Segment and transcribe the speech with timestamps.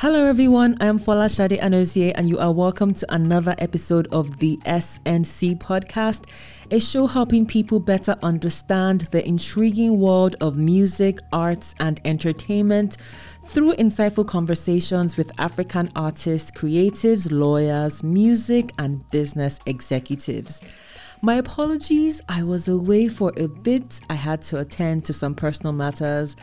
[0.00, 0.78] Hello, everyone.
[0.80, 5.58] I am Fola Shade Anozie, and you are welcome to another episode of the SNC
[5.58, 6.24] podcast,
[6.70, 12.96] a show helping people better understand the intriguing world of music, arts, and entertainment
[13.44, 20.62] through insightful conversations with African artists, creatives, lawyers, music, and business executives.
[21.20, 24.00] My apologies, I was away for a bit.
[24.08, 26.36] I had to attend to some personal matters.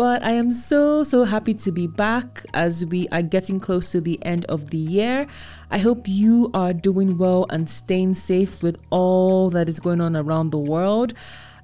[0.00, 4.00] But I am so, so happy to be back as we are getting close to
[4.00, 5.26] the end of the year.
[5.70, 10.16] I hope you are doing well and staying safe with all that is going on
[10.16, 11.12] around the world.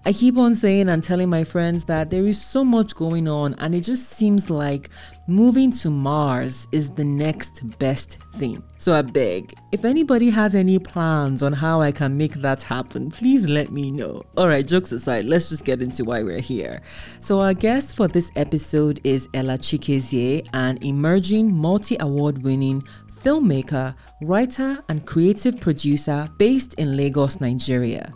[0.06, 3.55] I keep on saying and telling my friends that there is so much going on,
[3.59, 4.88] and it just seems like
[5.27, 8.62] moving to Mars is the next best thing.
[8.79, 13.10] So I beg, if anybody has any plans on how I can make that happen,
[13.10, 14.23] please let me know.
[14.38, 16.82] Alright, jokes aside, let's just get into why we're here.
[17.20, 22.80] So, our guest for this episode is Ella Chikezie, an emerging multi award winning
[23.24, 28.09] filmmaker, writer, and creative producer based in Lagos, Nigeria.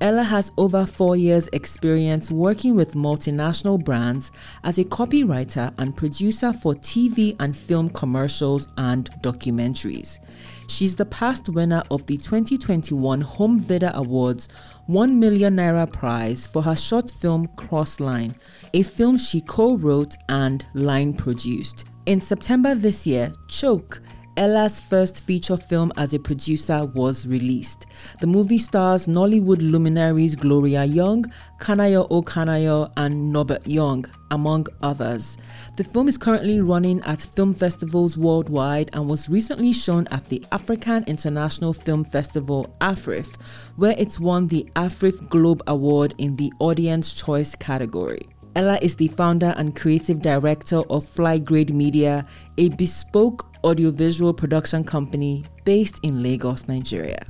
[0.00, 4.30] Ella has over four years' experience working with multinational brands
[4.62, 10.20] as a copywriter and producer for TV and film commercials and documentaries.
[10.68, 14.48] She's the past winner of the 2021 Home Vida Awards
[14.86, 18.36] 1 million naira prize for her short film Crossline,
[18.72, 21.86] a film she co wrote and line produced.
[22.06, 24.00] In September this year, Choke
[24.38, 27.86] Ella's first feature film as a producer was released.
[28.20, 31.24] The movie stars Nollywood luminaries Gloria Young,
[31.58, 35.38] Kanayo O Kanayo, and Norbert Young, among others.
[35.76, 40.40] The film is currently running at film festivals worldwide and was recently shown at the
[40.52, 43.34] African International Film Festival, AFRIFF,
[43.74, 48.28] where it won the AFRIFF Globe Award in the Audience Choice category.
[48.58, 54.84] Ella is the founder and creative director of Fly Grade Media, a bespoke audiovisual production
[54.84, 57.26] company based in Lagos, Nigeria.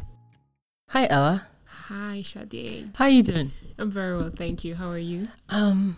[0.90, 1.48] Hi, Ella.
[1.64, 2.90] Hi, Shade.
[2.96, 3.52] How are you doing?
[3.78, 4.74] I'm very well, thank you.
[4.74, 5.28] How are you?
[5.48, 5.96] Um,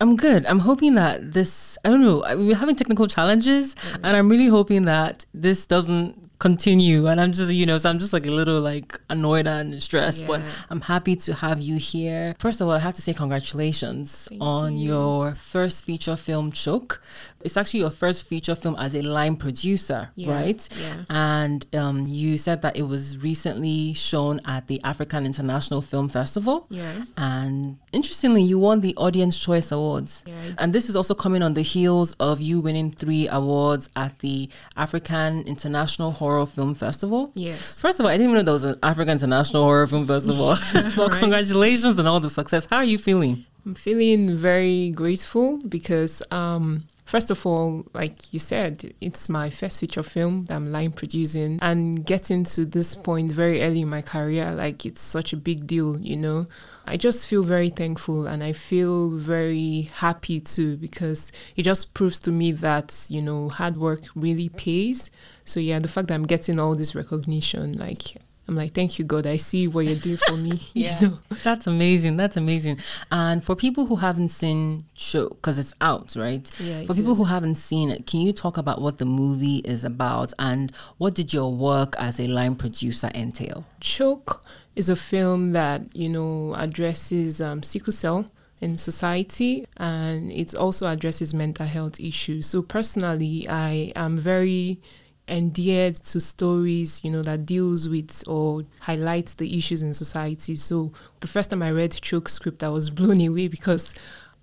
[0.00, 0.46] I'm good.
[0.46, 4.84] I'm hoping that this, I don't know, we're having technical challenges, and I'm really hoping
[4.84, 8.60] that this doesn't continue and i'm just you know so i'm just like a little
[8.60, 10.26] like annoyed and stressed yeah.
[10.26, 14.28] but i'm happy to have you here first of all i have to say congratulations
[14.30, 14.90] Thank on you.
[14.90, 17.02] your first feature film choke
[17.40, 20.32] it's actually your first feature film as a line producer yeah.
[20.32, 25.82] right yeah and um, you said that it was recently shown at the african international
[25.82, 30.34] film festival yeah and interestingly you won the audience choice awards yeah.
[30.58, 34.48] and this is also coming on the heels of you winning three awards at the
[34.76, 37.32] african international horror Horror Film Festival.
[37.34, 37.80] Yes.
[37.80, 40.56] First of all, I didn't even know there was an African International Horror Film Festival.
[40.96, 41.20] well, right.
[41.20, 42.66] congratulations on all the success.
[42.66, 43.46] How are you feeling?
[43.64, 49.80] I'm feeling very grateful because, um, first of all, like you said, it's my first
[49.80, 54.02] feature film that I'm line producing and getting to this point very early in my
[54.02, 56.46] career, like it's such a big deal, you know.
[56.86, 62.18] I just feel very thankful and I feel very happy too because it just proves
[62.20, 65.10] to me that, you know, hard work really pays.
[65.48, 68.16] So yeah, the fact that I'm getting all this recognition, like
[68.48, 69.26] I'm like, thank you, God.
[69.26, 70.60] I see what you're doing for me.
[70.72, 71.18] yeah, you know?
[71.44, 72.16] that's amazing.
[72.16, 72.78] That's amazing.
[73.12, 76.50] And for people who haven't seen show, because it's out, right?
[76.58, 76.84] Yeah.
[76.86, 77.18] For people is.
[77.18, 81.14] who haven't seen it, can you talk about what the movie is about and what
[81.14, 83.66] did your work as a line producer entail?
[83.80, 84.42] Choke
[84.74, 88.30] is a film that you know addresses um, sickle cell
[88.60, 92.46] in society and it also addresses mental health issues.
[92.46, 94.80] So personally, I am very
[95.28, 100.54] endeared to stories, you know, that deals with or highlights the issues in society.
[100.56, 103.94] So the first time I read Choke script, I was blown away because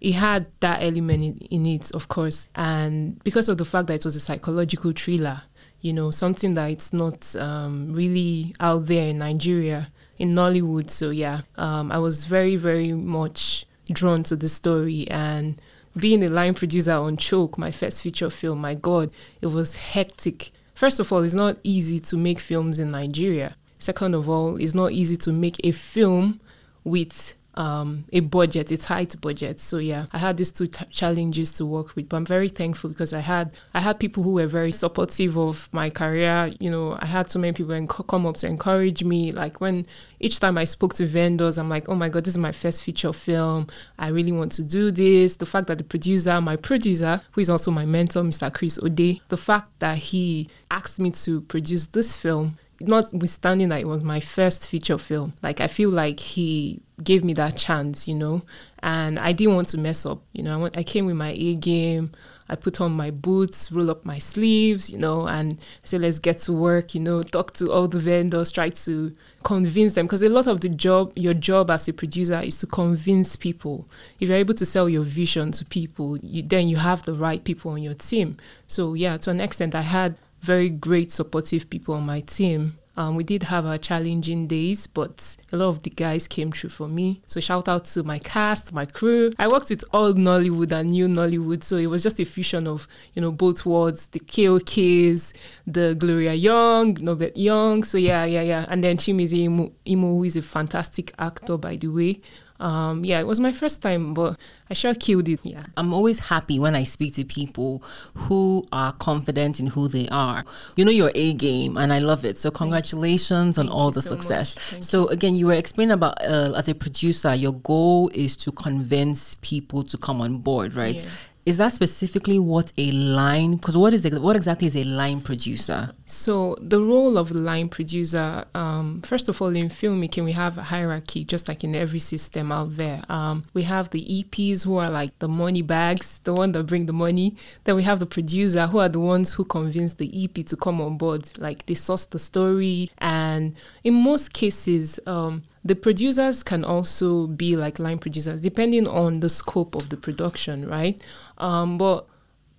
[0.02, 3.96] it had that element in, in it, of course, and because of the fact that
[3.96, 5.42] it was a psychological thriller,
[5.82, 10.90] you know, something that it's not um, really out there in Nigeria, in Nollywood.
[10.90, 15.60] So yeah, um, I was very, very much drawn to the story and
[15.98, 20.52] being a line producer on Choke, my first feature film, my God, it was hectic
[20.76, 23.56] First of all, it's not easy to make films in Nigeria.
[23.80, 26.42] Second of all, it's not easy to make a film
[26.84, 29.60] with um, a budget, a tight budget.
[29.60, 32.90] So yeah, I had these two t- challenges to work with, but I'm very thankful
[32.90, 36.54] because I had I had people who were very supportive of my career.
[36.60, 39.32] You know, I had so many people enc- come up to encourage me.
[39.32, 39.86] Like when
[40.20, 42.84] each time I spoke to vendors, I'm like, oh my god, this is my first
[42.84, 43.68] feature film.
[43.98, 45.38] I really want to do this.
[45.38, 48.54] The fact that the producer, my producer, who is also my mentor, Mr.
[48.54, 53.88] Chris Ode, the fact that he asked me to produce this film notwithstanding that it
[53.88, 58.16] was my first feature film, like I feel like he gave me that chance, you
[58.16, 58.42] know,
[58.80, 60.54] and I didn't want to mess up, you know.
[60.54, 62.12] I, went, I came with my A game.
[62.48, 66.40] I put on my boots, roll up my sleeves, you know, and say, let's get
[66.42, 69.12] to work, you know, talk to all the vendors, try to
[69.44, 70.06] convince them.
[70.06, 73.88] Because a lot of the job, your job as a producer is to convince people.
[74.20, 77.44] If you're able to sell your vision to people, you, then you have the right
[77.44, 78.36] people on your team.
[78.68, 83.16] So, yeah, to an extent, I had very great supportive people on my team um,
[83.16, 86.88] we did have our challenging days, but a lot of the guys came through for
[86.88, 87.22] me.
[87.26, 89.34] So shout out to my cast, my crew.
[89.38, 92.88] I worked with old Nollywood and new Nollywood, so it was just a fusion of
[93.14, 95.34] you know both worlds, the KOKs,
[95.68, 97.84] the Gloria Young, Norbert Young.
[97.84, 98.66] So yeah, yeah, yeah.
[98.70, 102.22] And then Chimezie Imo, Imo, who is a fantastic actor, by the way
[102.60, 104.38] um, yeah, it was my first time, but
[104.70, 105.40] I sure killed it.
[105.44, 105.64] Yeah.
[105.76, 107.84] I'm always happy when I speak to people
[108.16, 110.46] who are confident in who they are.
[110.76, 112.40] You know your A game, and I love it.
[112.40, 114.56] So congratulations Thank on all the so success.
[114.80, 119.36] So again, you were explaining about uh, as a producer, your goal is to convince
[119.36, 121.04] people to come on board, right?
[121.04, 121.10] Yeah
[121.46, 125.22] is that specifically what a line because what is it, what exactly is a line
[125.22, 125.92] producer?
[126.06, 130.64] So the role of line producer um, first of all in filmmaking we have a
[130.64, 133.04] hierarchy just like in every system out there.
[133.10, 136.88] Um, we have the eps who are like the money bags the one that bring
[136.88, 137.36] the money.
[137.66, 140.82] Then we have the producer who are the ones who convince the ep to come
[140.82, 142.90] on board like they source the story.
[142.98, 143.54] And
[143.84, 149.30] in most cases um, the producers can also be like line producers, depending on the
[149.30, 151.04] scope of the production, right?
[151.40, 152.08] Um, but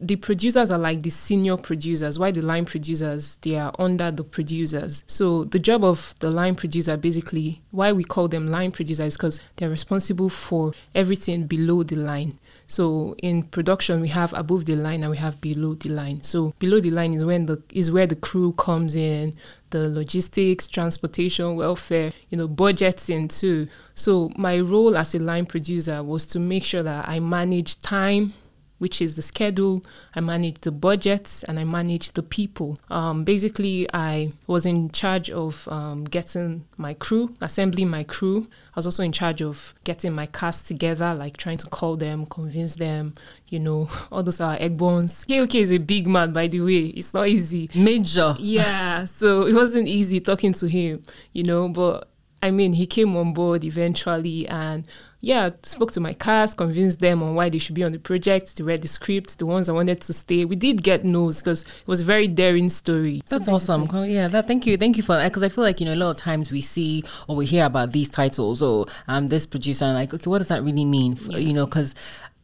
[0.00, 2.18] the producers are like the senior producers.
[2.18, 3.36] Why the line producers?
[3.36, 5.04] They are under the producers.
[5.06, 9.40] So the job of the line producer basically why we call them line producers because
[9.54, 15.02] they're responsible for everything below the line so in production we have above the line
[15.02, 16.22] and we have below the line.
[16.22, 19.32] So below the line is when the is where the crew comes in
[19.70, 23.68] the logistics transportation welfare you know budgeting too.
[23.94, 28.32] So my role as a line producer was to make sure that i manage time
[28.78, 29.82] which is the schedule.
[30.14, 32.78] I manage the budgets and I manage the people.
[32.90, 38.46] Um, basically, I was in charge of um, getting my crew, assembling my crew.
[38.74, 42.26] I was also in charge of getting my cast together, like trying to call them,
[42.26, 43.14] convince them,
[43.48, 45.24] you know, all those are egg bones.
[45.24, 46.86] KOK is a big man, by the way.
[46.86, 47.70] It's not easy.
[47.74, 48.34] Major.
[48.38, 49.04] Yeah.
[49.04, 51.02] So it wasn't easy talking to him,
[51.32, 52.08] you know, but
[52.42, 54.84] I mean, he came on board eventually and
[55.20, 58.56] yeah, spoke to my cast, convinced them on why they should be on the project.
[58.56, 60.44] They read the script, the ones I wanted to stay.
[60.44, 63.22] We did get no's because it was a very daring story.
[63.28, 63.88] That's awesome.
[64.08, 65.28] Yeah, that, thank you, thank you for that.
[65.28, 67.64] Because I feel like you know a lot of times we see or we hear
[67.64, 71.18] about these titles or um this producer and like okay, what does that really mean?
[71.28, 71.38] Yeah.
[71.38, 71.94] You know, because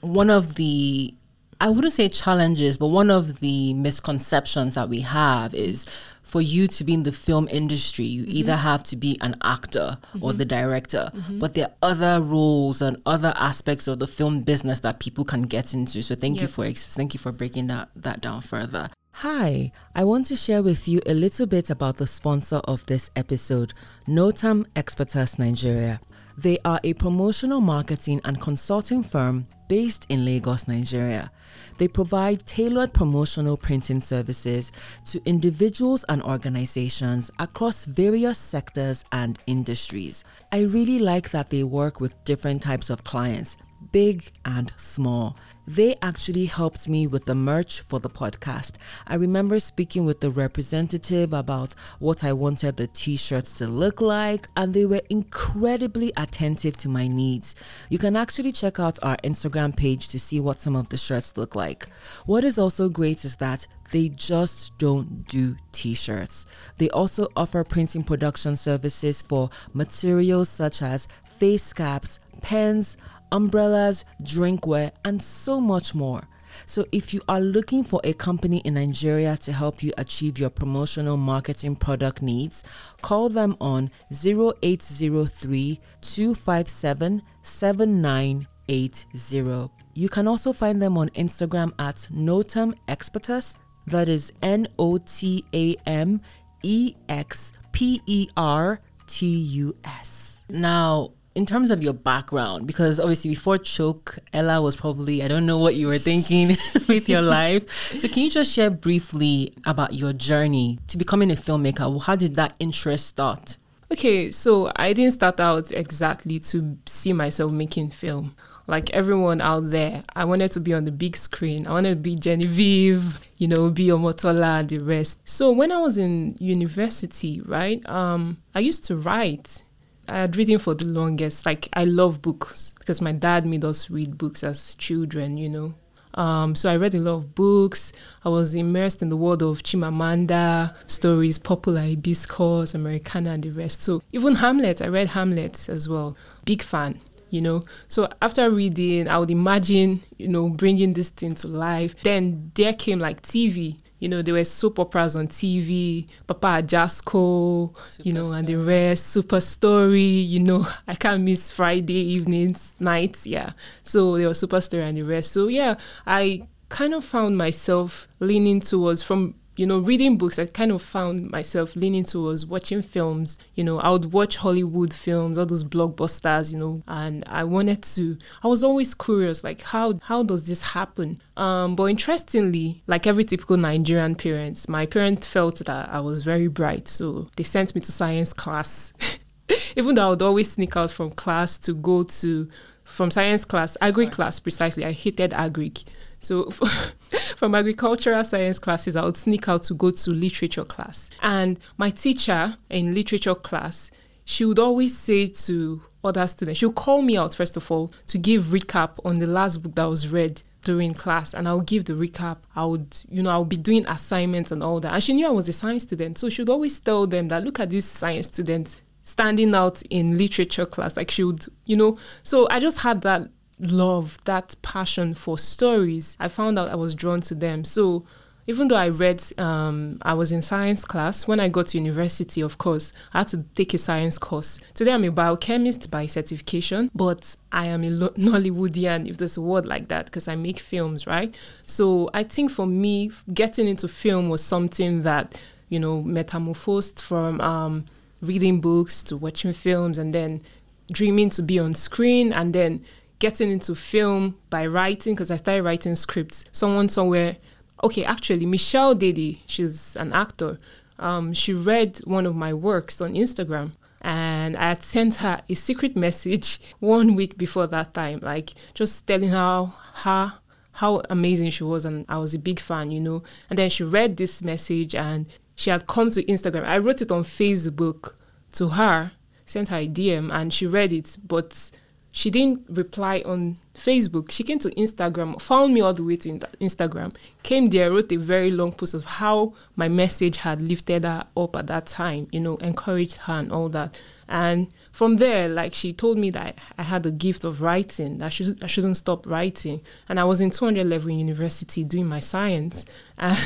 [0.01, 1.15] one of the
[1.63, 5.87] I wouldn't say challenges, but one of the misconceptions that we have is
[6.21, 8.37] for you to be in the film industry, you mm-hmm.
[8.37, 10.25] either have to be an actor mm-hmm.
[10.25, 11.39] or the director, mm-hmm.
[11.39, 15.43] but there are other roles and other aspects of the film business that people can
[15.43, 16.03] get into.
[16.03, 16.43] So thank yep.
[16.43, 18.91] you for thank you for breaking that that down further.
[19.17, 23.09] Hi, I want to share with you a little bit about the sponsor of this
[23.15, 23.73] episode,
[24.09, 26.01] Notam Expertus Nigeria.
[26.37, 31.31] They are a promotional marketing and consulting firm based in Lagos, Nigeria.
[31.79, 34.73] They provide tailored promotional printing services
[35.07, 40.25] to individuals and organizations across various sectors and industries.
[40.53, 43.57] I really like that they work with different types of clients,
[43.91, 45.37] big and small
[45.67, 48.77] they actually helped me with the merch for the podcast.
[49.07, 54.01] I remember speaking with the representative about what I wanted the t shirts to look
[54.01, 57.55] like, and they were incredibly attentive to my needs.
[57.89, 61.37] You can actually check out our Instagram page to see what some of the shirts
[61.37, 61.87] look like.
[62.27, 66.47] What is also great is that they just don't do t shirts.
[66.79, 72.97] They also offer printing production services for materials such as face caps, pens,
[73.33, 76.23] umbrellas, drinkware, and so much more.
[76.67, 80.51] So, if you are looking for a company in Nigeria to help you achieve your
[80.51, 82.63] promotional marketing product needs,
[83.01, 89.71] call them on 0803 257 7980.
[89.95, 95.45] You can also find them on Instagram at Notam Expertus, that is N O T
[95.55, 96.21] A M
[96.63, 100.45] E X P E R T U S.
[100.49, 105.47] Now, in terms of your background, because obviously before Choke, Ella was probably, I don't
[105.47, 106.49] know what you were thinking
[106.89, 107.71] with your life.
[107.99, 112.03] So, can you just share briefly about your journey to becoming a filmmaker?
[112.03, 113.59] How did that interest start?
[113.93, 118.35] Okay, so I didn't start out exactly to see myself making film.
[118.67, 121.67] Like everyone out there, I wanted to be on the big screen.
[121.67, 125.21] I wanted to be Genevieve, you know, be Omotola and the rest.
[125.29, 129.63] So when I was in university, right, um, I used to write
[130.09, 131.47] I had reading for the longest.
[131.47, 135.75] Like I love books because my dad made us read books as children, you know.
[136.15, 137.93] Um, so I read a lot of books.
[138.25, 143.83] I was immersed in the world of Chimamanda stories, Purple Hibiscus, Americanah, and the rest.
[143.83, 146.17] So even Hamlet, I read Hamlet as well.
[146.45, 147.01] Big fan
[147.33, 147.63] you know.
[147.89, 152.01] So after reading, I would imagine, you know, bringing this thing to life.
[152.03, 153.79] Then there came like TV.
[154.03, 157.73] You know, there were soap operas on TV, Papa Ajasco,
[158.05, 163.29] you know, and the rest, Super Story, you know, I can't miss Friday evenings, nights,
[163.29, 163.53] yeah.
[163.85, 165.31] So there was Super Story and the rest.
[165.31, 170.47] So yeah, I kind of found myself leaning towards from you know, reading books, I
[170.47, 173.39] kind of found myself leaning towards watching films.
[173.55, 177.83] You know, I would watch Hollywood films, all those blockbusters, you know, and I wanted
[177.83, 178.17] to.
[178.43, 181.19] I was always curious, like how how does this happen?
[181.37, 186.49] Um, but interestingly, like every typical Nigerian parents, my parents felt that I was very
[186.49, 188.93] bright, so they sent me to science class.
[189.77, 192.49] Even though I would always sneak out from class to go to
[192.85, 194.85] from science class, agri class precisely.
[194.85, 195.73] I hated agri.
[196.21, 196.51] So
[197.37, 201.11] from agricultural science classes, I would sneak out to go to literature class.
[201.21, 203.91] And my teacher in literature class,
[204.25, 207.93] she would always say to other students, she would call me out first of all
[208.09, 211.85] to give recap on the last book that was read during class and I'll give
[211.85, 212.39] the recap.
[212.55, 214.95] I would, you know, I'll be doing assignments and all that.
[214.95, 216.19] And she knew I was a science student.
[216.19, 220.17] So she would always tell them that look at these science students standing out in
[220.17, 220.97] literature class.
[220.97, 221.99] Like she would, you know.
[222.23, 223.29] So I just had that
[223.59, 227.65] love, that passion for stories, I found out I was drawn to them.
[227.65, 228.05] So
[228.47, 231.29] even though I read, um, I was in science class.
[231.29, 234.59] When I got to university, of course, I had to take a science course.
[234.75, 239.65] Today, I'm a biochemist by certification, but I am a Nollywoodian, if there's a word
[239.65, 241.37] like that, because I make films, right?
[241.67, 247.41] So I think for me, getting into film was something that, you know, metamorphosed from
[247.41, 247.85] um,
[248.21, 250.43] reading books to watching films and then
[250.91, 252.85] dreaming to be on screen and then
[253.23, 256.45] getting into film by writing because I started writing scripts.
[256.51, 257.37] Someone somewhere,
[257.85, 260.59] okay, actually, Michelle Dede, she's an actor.
[260.99, 265.55] Um, she read one of my works on Instagram and I had sent her a
[265.55, 270.33] secret message one week before that time, like just telling her how
[270.77, 273.23] how amazing she was, and I was a big fan, you know.
[273.51, 276.65] And then she read this message, and she had come to Instagram.
[276.65, 278.15] I wrote it on Facebook
[278.55, 279.13] to her,
[279.45, 281.71] sent her a DM, and she read it, but
[282.13, 284.31] she didn't reply on Facebook.
[284.31, 286.29] She came to Instagram, found me all the way to
[286.61, 291.25] Instagram, came there, wrote a very long post of how my message had lifted her
[291.35, 293.97] up at that time, you know, encouraged her and all that.
[294.29, 298.27] And from there, like she told me that I had the gift of writing, that
[298.27, 299.81] I, should, I shouldn't stop writing.
[300.09, 302.85] And I was in 200 level university doing my science.
[303.19, 303.39] And,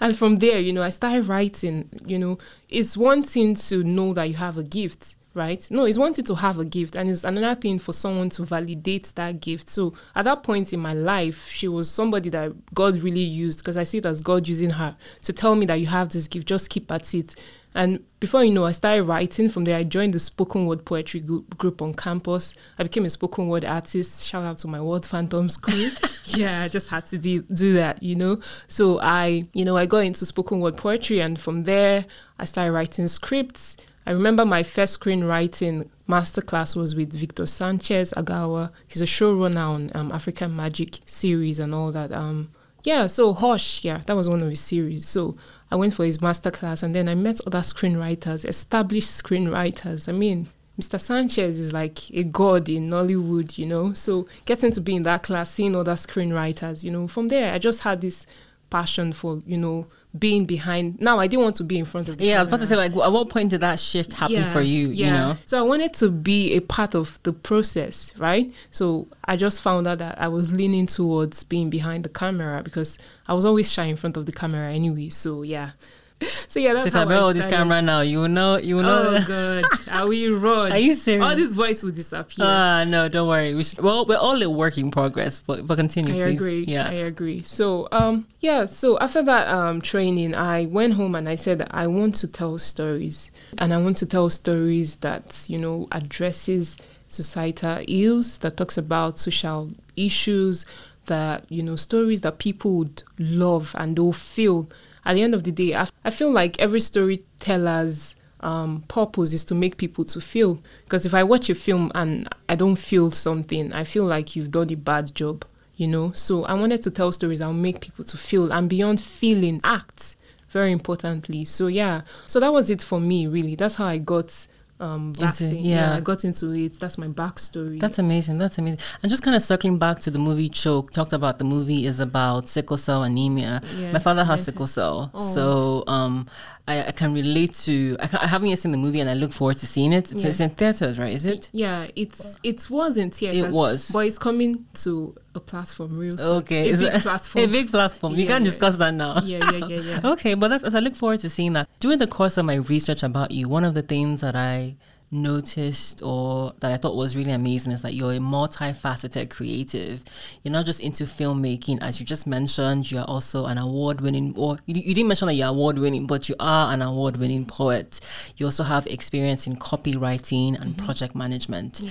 [0.00, 2.36] and from there, you know, I started writing, you know,
[2.68, 5.66] it's one thing to know that you have a gift right?
[5.70, 9.12] No, it's wanting to have a gift, and it's another thing for someone to validate
[9.14, 9.70] that gift.
[9.70, 13.78] So at that point in my life, she was somebody that God really used because
[13.78, 16.46] I see it as God using her to tell me that you have this gift,
[16.46, 17.34] just keep at it.
[17.74, 19.48] And before you know, I started writing.
[19.48, 22.56] From there, I joined the spoken word poetry group on campus.
[22.78, 24.26] I became a spoken word artist.
[24.26, 25.90] Shout out to my Word Phantoms crew.
[26.24, 28.40] yeah, I just had to do, do that, you know.
[28.66, 32.06] So I, you know, I got into spoken word poetry, and from there,
[32.38, 33.76] I started writing scripts.
[34.08, 38.72] I remember my first screenwriting masterclass was with Victor Sanchez Aghahowa.
[38.86, 42.10] He's a showrunner on um, African Magic series and all that.
[42.10, 42.48] Um,
[42.84, 45.06] yeah, so Hush, yeah, that was one of his series.
[45.06, 45.36] So
[45.70, 50.08] I went for his masterclass and then I met other screenwriters, established screenwriters.
[50.08, 50.48] I mean,
[50.80, 50.98] Mr.
[50.98, 53.92] Sanchez is like a god in Nollywood, you know.
[53.92, 57.58] So getting to be in that class, seeing other screenwriters, you know, from there I
[57.58, 58.24] just had this
[58.70, 59.86] passion for, you know,
[60.16, 61.00] being behind.
[61.00, 62.38] Now I didn't want to be in front of the Yeah, camera.
[62.38, 64.60] I was about to say like at what point did that shift happen yeah, for
[64.60, 65.06] you, yeah.
[65.06, 65.36] you know?
[65.44, 68.52] So I wanted to be a part of the process, right?
[68.70, 72.98] So I just found out that I was leaning towards being behind the camera because
[73.26, 75.10] I was always shy in front of the camera anyway.
[75.10, 75.70] So yeah.
[76.48, 78.00] so yeah, that's so how I all this camera now.
[78.00, 78.56] You will know.
[78.56, 79.16] You know.
[79.16, 80.72] Oh god, are we run?
[80.72, 81.24] Are you serious?
[81.24, 82.44] All this voice will disappear.
[82.46, 83.54] Ah, uh, no, don't worry.
[83.54, 86.34] We should, well, we're all a work in progress, but but continue, I please.
[86.34, 86.64] agree.
[86.64, 87.42] Yeah, I agree.
[87.42, 88.66] So um, yeah.
[88.66, 92.58] So after that um training, I went home and I said I want to tell
[92.58, 98.76] stories, and I want to tell stories that you know addresses societal ills, that talks
[98.76, 100.66] about social issues,
[101.06, 104.68] that you know stories that people would love and they'll feel
[105.04, 109.54] at the end of the day, I, feel like every storyteller's um, purpose is to
[109.54, 110.60] make people to feel.
[110.84, 114.50] Because if I watch a film and I don't feel something, I feel like you've
[114.50, 115.44] done a bad job,
[115.76, 116.12] you know.
[116.12, 119.60] So I wanted to tell stories that will make people to feel, and beyond feeling,
[119.64, 120.16] act.
[120.50, 121.44] Very importantly.
[121.44, 123.26] So yeah, so that was it for me.
[123.26, 124.46] Really, that's how I got
[124.80, 125.64] um, Into- vaccine.
[125.64, 125.96] yeah.
[125.96, 126.78] I got into it.
[126.78, 127.80] That's my backstory.
[127.80, 128.38] That's amazing.
[128.38, 128.78] That's amazing.
[129.02, 131.98] And just kind of circling back to the movie Choke, talked about the movie is
[132.00, 133.60] about sickle cell anemia.
[133.76, 135.18] Yeah, My father has sickle cell, Oh.
[135.18, 136.26] so um,
[136.68, 137.96] I, I can relate to.
[138.00, 140.12] I, can, I haven't yet seen the movie, and I look forward to seeing it.
[140.12, 140.28] It's, Yeah.
[140.28, 141.12] it's in theaters, right?
[141.12, 141.50] Is it?
[141.52, 143.40] yeah, it's it was in theaters.
[143.42, 143.90] It was.
[143.90, 146.26] but it's coming to a platform real soon.
[146.42, 147.44] Okay, a is big it- platform.
[147.44, 148.12] A big platform.
[148.14, 148.50] You Yeah, can yeah.
[148.50, 149.20] discuss that now.
[149.24, 150.00] yeah, yeah, yeah, yeah.
[150.12, 151.66] Okay, but that's, as I look forward to seeing that.
[151.80, 154.76] During the course of my research about you, one of the things that I
[155.10, 160.04] noticed or that I thought was really amazing is that you're a multifaceted creative.
[160.42, 164.58] You're not just into filmmaking, as you just mentioned, you're also an award winning, or
[164.66, 168.00] you, you didn't mention that you're award winning, but you are an award winning poet.
[168.36, 170.84] You also have experience in copywriting and mm-hmm.
[170.84, 171.82] project management.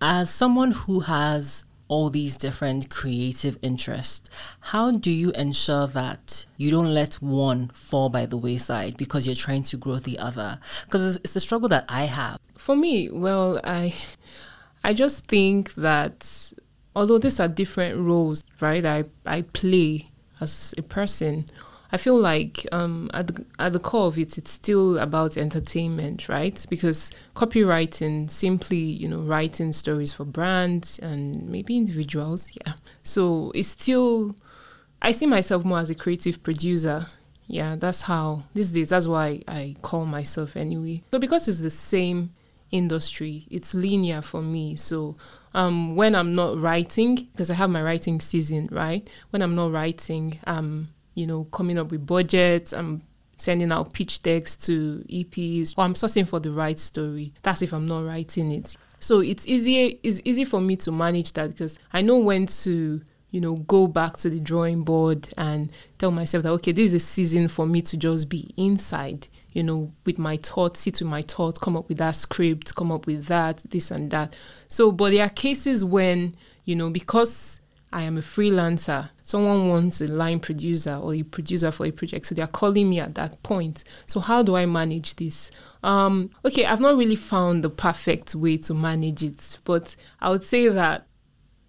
[0.00, 4.28] As someone who has all these different creative interests,
[4.60, 9.34] how do you ensure that you don't let one fall by the wayside because you're
[9.34, 10.60] trying to grow the other?
[10.84, 12.38] Because it's, it's the struggle that I have.
[12.56, 13.94] For me, well, I
[14.84, 16.52] I just think that
[16.94, 18.84] although these are different roles, right?
[18.84, 20.06] I I play
[20.40, 21.46] as a person.
[21.90, 26.28] I feel like um, at the, at the core of it, it's still about entertainment,
[26.28, 26.64] right?
[26.68, 32.74] Because copywriting, simply you know, writing stories for brands and maybe individuals, yeah.
[33.02, 34.36] So it's still,
[35.00, 37.06] I see myself more as a creative producer.
[37.46, 38.90] Yeah, that's how these days.
[38.90, 41.02] That's why I call myself anyway.
[41.12, 42.34] So because it's the same
[42.70, 44.76] industry, it's linear for me.
[44.76, 45.16] So
[45.54, 49.08] um, when I'm not writing, because I have my writing season, right?
[49.30, 50.88] When I'm not writing, um,
[51.18, 53.02] you know, coming up with budgets, I'm
[53.36, 57.32] sending out pitch decks to EPs, or I'm sourcing for the right story.
[57.42, 58.76] That's if I'm not writing it.
[59.00, 59.98] So it's easy.
[60.04, 63.86] It's easy for me to manage that because I know when to you know, go
[63.86, 67.66] back to the drawing board and tell myself that, okay, this is a season for
[67.66, 71.76] me to just be inside, you know, with my thoughts, sit with my thoughts, come
[71.76, 74.34] up with that script, come up with that, this and that.
[74.68, 76.32] So, but there are cases when,
[76.64, 77.60] you know, because
[77.92, 82.26] I am a freelancer, someone wants a line producer or a producer for a project.
[82.26, 83.84] So they're calling me at that point.
[84.06, 85.50] So how do I manage this?
[85.82, 90.44] Um, okay, I've not really found the perfect way to manage it, but I would
[90.44, 91.06] say that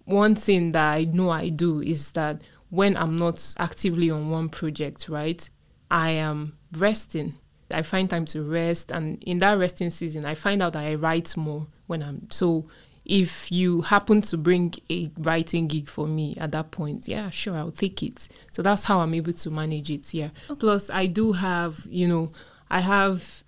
[0.04, 4.48] one thing that I know I do is that when I'm not actively on one
[4.48, 5.48] project, right,
[5.90, 7.34] I am resting.
[7.72, 10.94] I find time to rest, and in that resting season, I find out that I
[10.96, 12.66] write more when I'm so.
[13.12, 17.56] If you happen to bring a writing gig for me at that point, yeah, sure,
[17.56, 18.28] I'll take it.
[18.52, 20.14] So that's how I'm able to manage it.
[20.14, 20.28] Yeah.
[20.60, 22.30] Plus, I do have, you know,
[22.70, 23.42] I have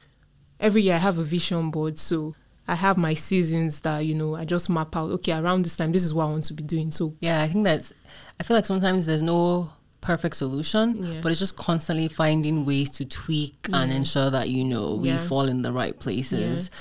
[0.58, 2.34] every year I have a vision board, so
[2.66, 5.10] I have my seasons that you know I just map out.
[5.12, 6.90] Okay, around this time, this is what I want to be doing.
[6.90, 7.92] So Yeah, I think that's,
[8.40, 9.70] I feel like sometimes there's no
[10.00, 11.20] perfect solution, Yeah.
[11.22, 15.18] but it's just constantly finding ways to tweak and ensure that, you know, we Yeah.
[15.18, 16.72] fall in the right places.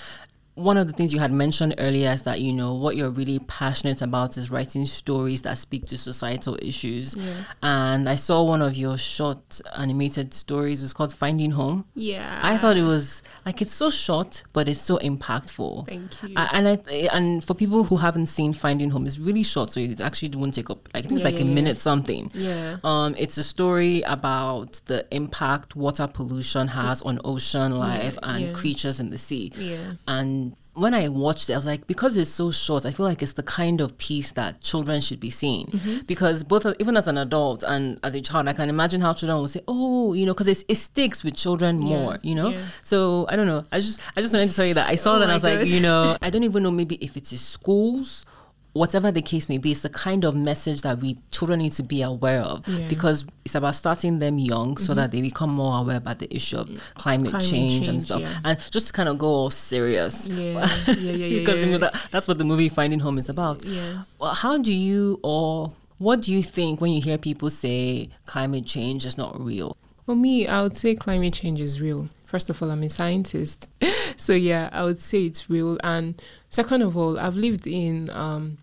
[0.56, 3.40] One of the things you had mentioned earlier is that, you know, what you're really
[3.40, 7.16] passionate about is writing stories that speak to societal issues.
[7.16, 7.34] Yeah.
[7.64, 10.84] And I saw one of your short animated stories.
[10.84, 11.86] It's called Finding Home.
[11.96, 15.88] yeah, I thought it was like it's so short, but it's so impactful.
[15.88, 16.34] Thank you.
[16.36, 16.74] I- and I
[17.14, 20.54] and for people who haven't seen Finding Home, it's really short, so it actually won't
[20.54, 20.90] take up.
[20.94, 21.54] I think it's like yeah, a yeah.
[21.54, 22.30] minute something.
[22.34, 22.78] yeah.
[22.84, 28.52] Um, it's a story about the impact water pollution has on ocean life and yeah.
[28.52, 29.52] creatures in the sea.
[29.56, 29.94] Yeah.
[30.08, 33.22] And when I watched it, I was like, because it's so short, I feel like
[33.22, 35.66] it's the kind of piece that children should be seeing.
[35.68, 36.06] Mm-hmm.
[36.08, 39.38] Because both, even as an adult and as a child, I can imagine how children
[39.40, 42.20] will say, "Oh, you know," because it sticks with children more.
[42.24, 42.50] You know.
[42.50, 42.62] yeah.
[42.84, 43.64] So I don't know.
[43.72, 45.24] I just, I just wanted to tell you that I saw Oh that.
[45.24, 48.26] and I was like, you know, I don't even know maybe if it is schools.
[48.74, 51.84] Whatever the case may be, it's the kind of message that we children need to
[51.84, 52.80] be aware of Yeah.
[52.80, 52.88] Mm-hmm.
[52.90, 56.58] because it's about starting them young so that they become more aware about the issue
[56.60, 58.22] of climate, Climate change, and stuff.
[58.22, 58.38] yeah.
[58.46, 60.28] And just to kind of go all serious.
[60.30, 60.36] Yeah,
[60.88, 63.66] yeah, yeah, yeah, because you know, that, that's what the movie Finding Home is about.
[63.66, 64.04] Yeah.
[64.20, 68.66] Well, how do you or what do you think when you hear people say climate
[68.66, 69.76] change is not real?
[70.06, 72.10] For me, I would say climate change is real.
[72.32, 73.68] First of all, I'm a scientist.
[74.16, 75.78] so yeah, I would say it's real.
[75.84, 78.58] And second of all, I've lived in um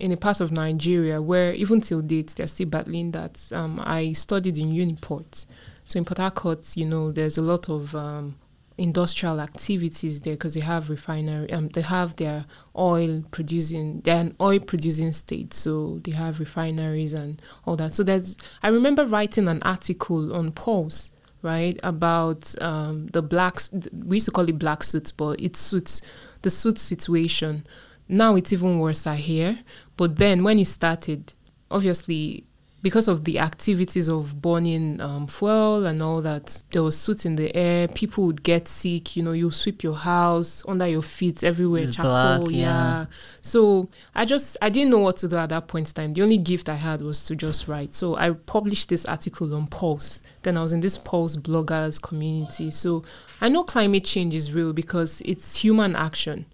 [0.00, 3.40] in a part of Nigeria where even till date they're still battling that.
[3.52, 5.46] Um, I studied in Uniport.
[5.86, 8.36] So in Port Harcourt, you know, there's a lot of um,
[8.78, 11.52] industrial activities there because they have refinery.
[11.52, 12.46] Um, they have their
[12.76, 14.00] oil producing.
[14.00, 17.92] They're an oil producing state, so they have refineries and all that.
[17.92, 18.36] So there's.
[18.60, 21.12] I remember writing an article on Pulse,
[21.44, 23.70] right, about um, the blacks.
[24.04, 26.00] We used to call it black suits, but it suits
[26.42, 27.66] the suit situation.
[28.08, 29.58] Now it's even worse I hear.
[29.96, 31.34] But then when it started,
[31.70, 32.44] obviously
[32.84, 37.34] because of the activities of burning um, fuel and all that, there was soot in
[37.34, 37.88] the air.
[37.88, 39.16] People would get sick.
[39.16, 42.44] You know, you sweep your house under your feet everywhere, It's charcoal.
[42.44, 42.58] black, yeah.
[42.60, 43.06] yeah.
[43.40, 46.12] So I just I didn't know what to do at that point in time.
[46.12, 47.94] The only gift I had was to just write.
[47.94, 50.20] So I published this article on Pulse.
[50.42, 52.70] Then I was in this Pulse bloggers community.
[52.70, 53.02] So
[53.40, 56.44] I know climate change is real because it's human action,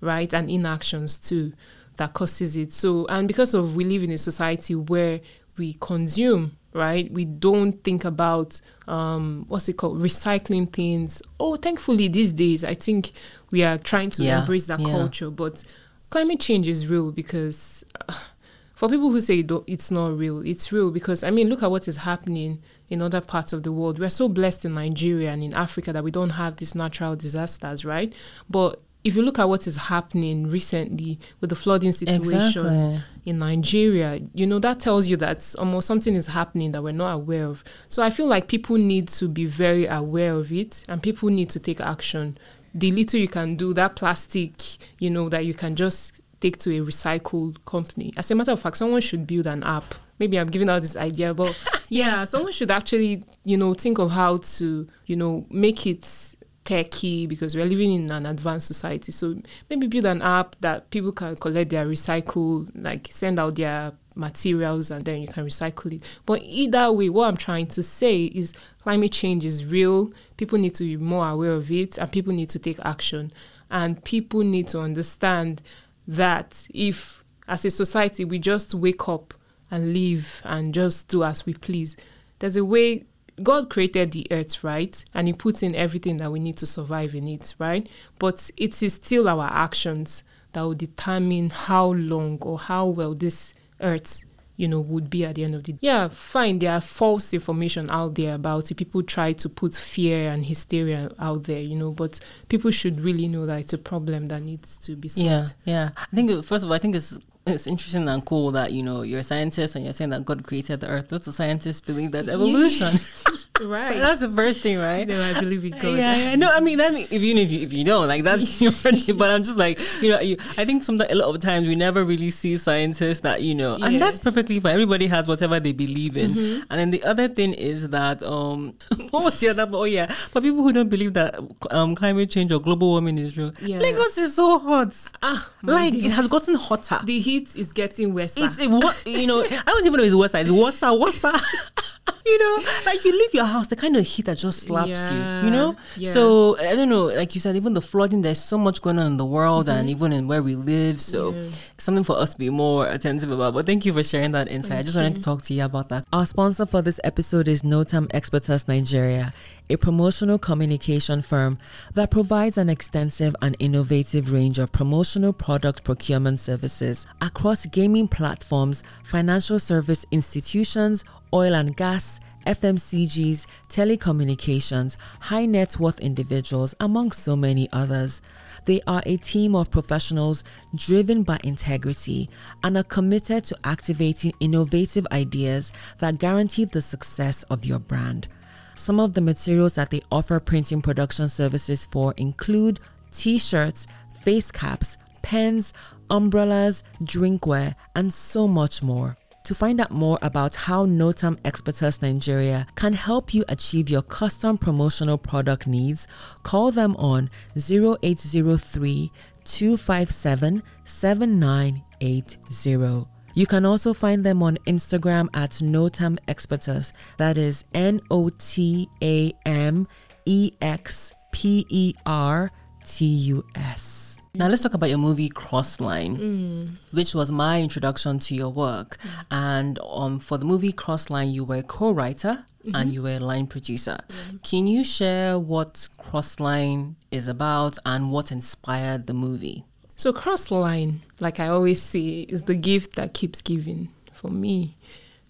[0.00, 1.52] right, and inactions too
[1.96, 2.72] that causes it.
[2.72, 5.20] So and because of we live in a society where
[5.58, 7.10] we consume right?
[7.10, 9.98] We don't think about um what's it called?
[10.02, 11.22] Recycling things.
[11.40, 13.12] Oh thankfully these days i think
[13.50, 14.90] we are trying to Yeah, embrace that yeah.
[14.90, 15.64] culture but
[16.10, 18.12] climate change is real because uh,
[18.74, 21.88] for people who say it's not real it's real because i mean look at what
[21.88, 23.98] is happening in other parts of the world.
[23.98, 27.84] We're so blessed in nigeria and in africa that we don't have these natural disasters
[27.84, 28.14] right?
[28.50, 33.00] But if you look at what is happening recently with the flooding situation Exactly.
[33.24, 37.12] in Nigeria, you know, that tells you that almost something is happening that we're not
[37.12, 37.62] aware of.
[37.88, 41.50] So I feel like people need to be very aware of it and people need
[41.50, 42.36] to take action.
[42.74, 44.60] The little you can do, that plastic,
[44.98, 48.12] you know, that you can just take to a recycled company.
[48.16, 49.94] As a matter of fact, someone should build an app.
[50.18, 51.56] Maybe I'm giving out this idea, but
[51.88, 56.34] yeah, someone should actually, you know, think of how to, you know, make it
[56.66, 59.12] techy because we're living in an advanced society.
[59.12, 59.36] So
[59.70, 64.90] maybe build an app that people can collect their recycle, like send out their materials
[64.90, 66.02] and then you can recycle it.
[66.26, 68.52] But either way, what I'm trying to say is
[68.82, 70.12] climate change is real.
[70.36, 73.30] People need to be more aware of it and people need to take action.
[73.70, 75.62] And people need to understand
[76.08, 79.34] that if as a society we just wake up
[79.70, 81.96] and live and just do as we please,
[82.38, 83.04] there's a way
[83.42, 85.04] God created the earth, right?
[85.14, 87.88] And He puts in everything that we need to survive in it, right?
[88.18, 93.52] But it is still our actions that will determine how long or how well this
[93.80, 94.24] earth,
[94.56, 95.78] you know, would be at the end of the day.
[95.82, 96.58] Yeah, fine.
[96.58, 98.76] There are false information out there about it.
[98.76, 102.18] People try to put fear and hysteria out there, you know, but
[102.48, 105.26] people should really know that it's a problem that needs to be solved.
[105.26, 105.90] Yeah, yeah.
[105.94, 109.02] I think first of all, I think it's it's interesting and cool that you know
[109.02, 111.12] you're a scientist and you're saying that God created the earth.
[111.12, 112.98] Lots of scientists believe that's evolution.
[113.62, 113.96] Right.
[113.98, 115.06] that's the first thing, right?
[115.08, 115.96] no, I believe in God.
[115.96, 116.36] Yeah, yeah.
[116.36, 118.72] No, I mean, that if you if you if you don't like that's your
[119.16, 121.74] but I'm just like you know, you, I think sometimes a lot of times we
[121.74, 124.72] never really see scientists that you know, and that's perfectly fine.
[124.74, 126.36] Everybody has whatever they believe in,
[126.70, 128.74] and then the other thing is that um,
[129.10, 129.66] what was the other?
[129.72, 131.38] Oh yeah, for people who don't believe that
[131.70, 133.78] um climate change or global warming is real, Yeah.
[133.78, 134.94] Lagos is so hot.
[135.22, 136.06] Ah, Like dear.
[136.06, 137.00] it has gotten hotter.
[137.04, 138.34] the heat is getting worse.
[138.36, 139.42] It's a, what you know.
[139.42, 140.34] I don't even know it's worse.
[140.34, 140.82] It's worse.
[140.82, 141.95] Worse.
[142.26, 145.16] you know, like you leave your house, the kind of heat that just slaps you.
[145.18, 145.72] You know.
[145.96, 146.12] Yeah, yeah.
[146.12, 147.06] So I don't know.
[147.06, 148.22] Like you said, even the flooding.
[148.22, 151.00] There's so much going on in the world, and even in where we live.
[151.00, 151.40] So Mm-hmm.
[151.46, 151.50] Yeah.
[151.78, 153.54] something for us to be more attentive about.
[153.54, 154.78] But thank you for sharing that insight.
[154.78, 156.06] I just wanted to talk to you about that.
[156.12, 159.32] Our sponsor for this episode is Notam Expertus Nigeria,
[159.68, 161.58] a promotional communication firm
[161.94, 168.82] that provides an extensive and innovative range of promotional product procurement services across gaming platforms,
[169.02, 171.04] financial service institutions,
[171.36, 178.22] oil and gas, FMCGs, telecommunications, high net worth individuals, among so many others.
[178.64, 180.44] They are a team of professionals
[180.74, 182.30] driven by integrity
[182.64, 188.28] and are committed to activating innovative ideas that guarantee the success of your brand.
[188.74, 192.80] Some of the materials that they offer printing production services for include
[193.12, 193.86] t shirts,
[194.22, 195.74] face caps, pens,
[196.08, 199.18] umbrellas, drinkware, and so much more.
[199.46, 204.58] To find out more about how Notam Expertus Nigeria can help you achieve your custom
[204.58, 206.08] promotional product needs,
[206.42, 209.12] call them on 0803
[209.44, 213.06] 257 7980.
[213.34, 216.92] You can also find them on Instagram at Notam Expertus.
[217.18, 219.86] That is N O T A M
[220.24, 222.50] E X P E R
[222.84, 224.05] T U S.
[224.36, 226.70] Now let's talk about your movie Crossline, mm.
[226.92, 228.98] which was my introduction to your work.
[228.98, 229.24] Mm.
[229.30, 232.90] And um, for the movie Crossline, you were a co-writer and mm-hmm.
[232.90, 233.98] you were a line producer.
[234.08, 234.36] Mm-hmm.
[234.38, 239.64] Can you share what Crossline is about and what inspired the movie?
[239.94, 244.76] So Crossline, like I always say, is the gift that keeps giving for me.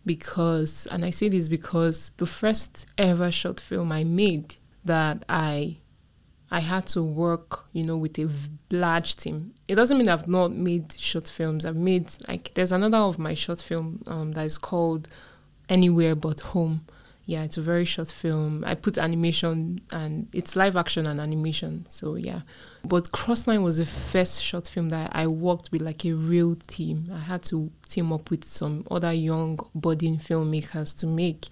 [0.05, 5.79] Because and I say this because the first ever short film I made that I
[6.51, 8.29] I had to work, you know, with a
[8.71, 9.55] large team.
[9.67, 11.67] It doesn't mean I've not made short films.
[11.67, 15.09] I've made like there's another of my short film um, that is called
[15.69, 16.87] Anywhere But Home.
[17.25, 18.63] yeah, it's a very short film.
[18.65, 21.85] I put animation and it's live action and animation.
[21.89, 22.43] So yeah.
[22.85, 27.11] But Crossline was the first short film that I worked with like a real team.
[27.13, 31.47] I had to team up with some other young budding filmmakers to make.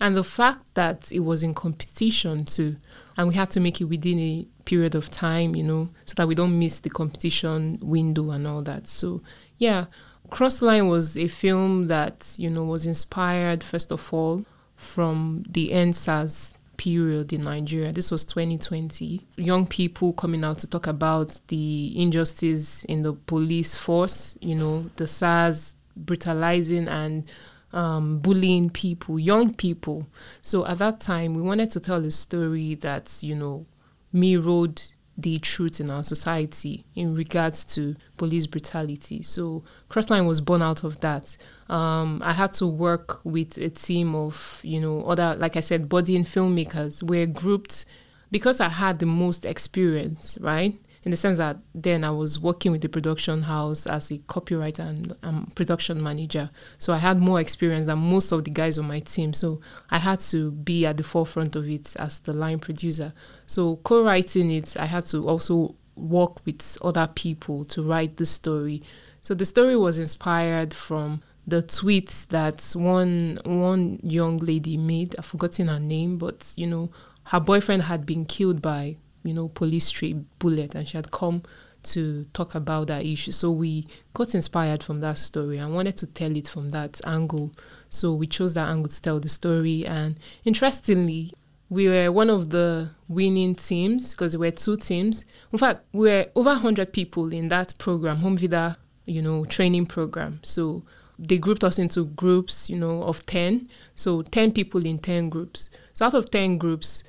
[0.00, 2.76] And the fact that it was in competition too,
[3.16, 6.26] and we had to make it within a period of time, you know, so that
[6.26, 8.86] we don't miss the competition window and all that.
[8.86, 9.20] So
[9.58, 9.86] yeah,
[10.30, 16.54] Crossline was a film that, you know, was inspired first of all from the EndSARS
[16.78, 17.92] period in Nigeria.
[17.92, 19.26] This was 2020.
[19.36, 24.88] Young people coming out to talk about the injustice in the police force, you know,
[24.96, 27.24] the SARS brutalizing and
[27.72, 30.06] um, bullying people, young people.
[30.42, 33.66] So at that time, we wanted to tell a story that, you know,
[34.12, 34.82] mirrored
[35.16, 39.22] the truth in our society in regards to police brutality.
[39.22, 41.36] So Crossline was born out of that.
[41.68, 45.88] Um, I had to work with a team of, you know, other, like I said,
[45.88, 47.02] body and filmmakers.
[47.02, 47.84] We're grouped
[48.30, 50.74] because I had the most experience, right?
[51.02, 54.80] In the sense that then I was working with the production house as a copywriter
[54.80, 56.50] and um, production manager.
[56.78, 59.32] So I had more experience than most of the guys on my team.
[59.32, 59.60] So
[59.90, 63.14] I had to be at the forefront of it as the line producer.
[63.46, 68.26] So co writing it, I had to also work with other people to write the
[68.26, 68.82] story.
[69.22, 75.14] So the story was inspired from the tweets that one one young lady made.
[75.18, 76.90] I've forgotten her name, but you know,
[77.24, 81.42] her boyfriend had been killed by you know, police street bullet, and she had come
[81.82, 83.32] to talk about that issue.
[83.32, 87.52] So we got inspired from that story and wanted to tell it from that angle.
[87.88, 89.86] So we chose that angle to tell the story.
[89.86, 91.32] And interestingly,
[91.68, 95.24] we were one of the winning teams because there were two teams.
[95.52, 99.86] In fact, we were over 100 people in that program, Home Vida, you know, training
[99.86, 100.40] program.
[100.42, 100.82] So
[101.18, 103.68] they grouped us into groups, you know, of 10.
[103.94, 105.70] So 10 people in 10 groups.
[105.94, 107.04] So out of 10 groups,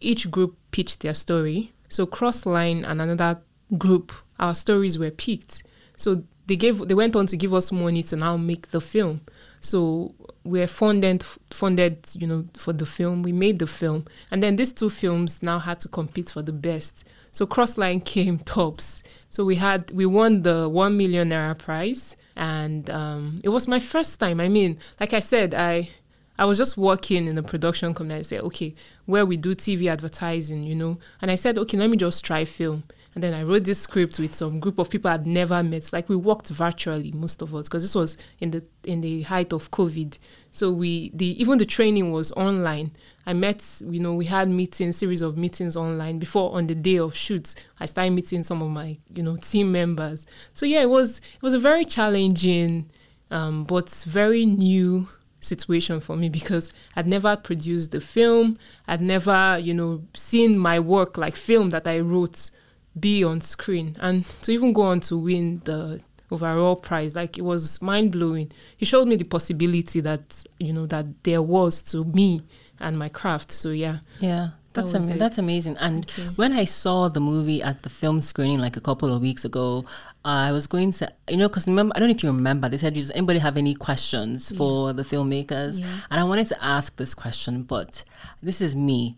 [0.00, 1.72] each group pitched their story.
[1.88, 3.40] So Crossline and another
[3.78, 5.62] group, our stories were picked.
[5.96, 9.22] So they gave they went on to give us money to now make the film.
[9.60, 13.22] So we're funded funded, you know, for the film.
[13.22, 14.04] We made the film.
[14.30, 17.04] And then these two films now had to compete for the best.
[17.32, 19.02] So Crossline came tops.
[19.30, 23.80] So we had we won the one million naira prize and um, it was my
[23.80, 24.42] first time.
[24.42, 25.88] I mean, like I said, I
[26.38, 28.20] I was just working in a production company.
[28.20, 28.74] I said, okay,
[29.06, 30.98] where we do TV advertising, you know.
[31.22, 32.84] And I said, okay, let me just try film.
[33.16, 35.90] And then I wrote this script with some group of people I'd never met.
[35.90, 39.54] Like we worked virtually, most of us, because this was in the in the height
[39.54, 40.18] of COVID.
[40.52, 42.92] So we the even the training was online.
[43.24, 46.98] I met, you know, we had meetings, series of meetings online before on the day
[46.98, 47.56] of shoots.
[47.80, 50.26] I started meeting some of my, you know, team members.
[50.52, 52.90] So yeah, it was it was a very challenging,
[53.30, 55.08] um, but very new
[55.46, 58.58] situation for me because I'd never produced the film.
[58.86, 62.50] I'd never, you know, seen my work like film that I wrote
[62.98, 63.96] be on screen.
[64.00, 68.50] And to even go on to win the overall prize, like it was mind blowing.
[68.76, 72.42] He showed me the possibility that, you know, that there was to me
[72.80, 73.52] and my craft.
[73.52, 73.98] So yeah.
[74.20, 74.50] Yeah.
[74.76, 75.76] That's that am- that's amazing.
[75.78, 79.44] And when I saw the movie at the film screening like a couple of weeks
[79.44, 79.84] ago,
[80.24, 82.76] I was going to, you know, because remember, I don't know if you remember, they
[82.76, 84.58] said, does anybody have any questions yeah.
[84.58, 85.80] for the filmmakers?
[85.80, 85.86] Yeah.
[86.10, 88.04] And I wanted to ask this question, but
[88.42, 89.16] this is me.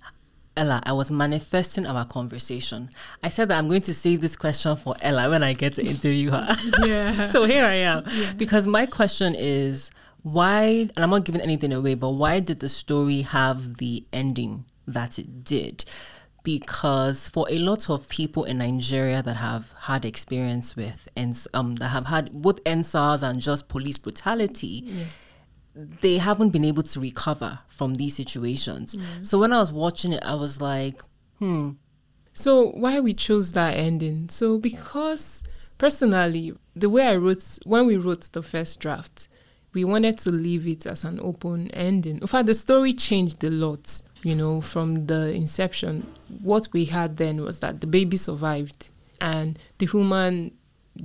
[0.56, 2.90] Ella, I was manifesting our conversation.
[3.22, 5.82] I said that I'm going to save this question for Ella when I get to
[5.94, 6.56] interview her.
[6.84, 7.12] Yeah.
[7.30, 8.02] so here I am.
[8.10, 8.32] Yeah.
[8.36, 9.92] Because my question is
[10.22, 14.64] why, and I'm not giving anything away, but why did the story have the ending
[14.88, 15.84] that it did
[16.48, 21.74] because for a lot of people in Nigeria that have had experience with and um
[21.76, 25.04] that have had both EndSARS and just police brutality, yeah.
[25.74, 28.94] they haven't been able to recover from these situations.
[28.94, 29.04] Yeah.
[29.22, 31.02] So when I was watching it, I was like,
[31.38, 31.72] hmm.
[32.32, 34.28] So why we chose that ending?
[34.28, 35.42] So because
[35.76, 39.28] personally, the way I wrote when we wrote the first draft,
[39.74, 42.18] we wanted to leave it as an open ending.
[42.18, 46.06] In fact, the story changed a lot you know, from the inception,
[46.42, 48.88] what we had then was that the baby survived
[49.20, 50.52] and the woman